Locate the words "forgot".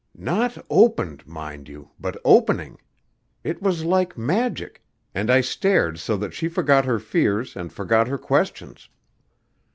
6.49-6.85, 7.71-8.07